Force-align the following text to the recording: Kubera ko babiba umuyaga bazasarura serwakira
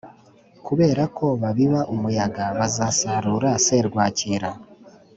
Kubera 0.65 1.03
ko 1.17 1.25
babiba 1.41 1.79
umuyaga 1.93 2.43
bazasarura 2.57 3.49
serwakira 3.65 4.49